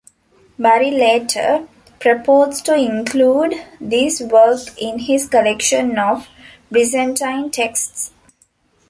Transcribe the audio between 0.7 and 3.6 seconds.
later proposed to include